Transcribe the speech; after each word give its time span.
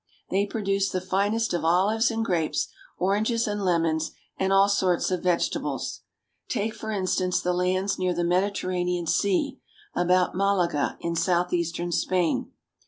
They 0.31 0.47
produce 0.47 0.89
the 0.89 0.99
finest 0.99 1.53
of 1.53 1.63
olives 1.63 2.09
and 2.09 2.25
grapes, 2.25 2.69
oranges 2.97 3.47
and 3.47 3.63
lemons, 3.63 4.13
and 4.35 4.51
all 4.51 4.67
sorts 4.67 5.11
of 5.11 5.21
vegetables. 5.21 6.01
Take, 6.49 6.73
for 6.73 6.89
instance, 6.89 7.39
the 7.39 7.53
lands 7.53 7.99
near 7.99 8.15
the 8.15 8.23
Mediterranean 8.23 9.05
Sea 9.05 9.59
about 9.93 10.33
Malaga 10.33 10.97
in 11.01 11.15
southeastern 11.15 11.91
Spain. 11.91 12.49